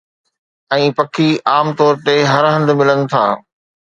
[0.75, 3.23] ۽ پکي عام طور تي هر هنڌ ملن ٿا